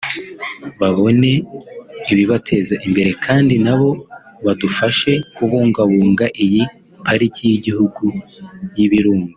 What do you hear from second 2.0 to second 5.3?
ibibateza imbere kandi nabo badufashe